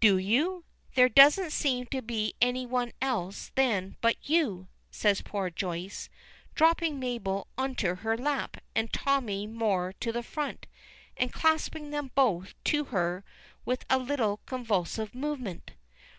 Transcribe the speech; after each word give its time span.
"Do 0.00 0.18
you? 0.18 0.66
There 0.96 1.08
doesn't 1.08 1.50
seem 1.50 1.86
to 1.86 2.02
be 2.02 2.34
any 2.42 2.66
one 2.66 2.92
else, 3.00 3.52
then, 3.54 3.96
but 4.02 4.16
you!" 4.28 4.68
says 4.90 5.22
poor 5.22 5.48
Joyce, 5.48 6.10
dropping 6.54 6.98
Mabel 7.00 7.46
into 7.58 7.94
her 7.94 8.14
lap, 8.18 8.58
and 8.74 8.92
Tommy 8.92 9.46
more 9.46 9.94
to 9.94 10.12
the 10.12 10.22
front, 10.22 10.66
and 11.16 11.32
clasping 11.32 11.88
them 11.90 12.10
both 12.14 12.52
to 12.64 12.84
her 12.84 13.24
with 13.64 13.86
a 13.88 13.98
little 13.98 14.40
convulsive 14.44 15.14
movement. 15.14 15.70